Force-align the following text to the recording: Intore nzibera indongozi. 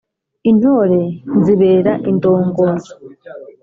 Intore 0.49 1.01
nzibera 1.37 1.93
indongozi. 2.09 2.93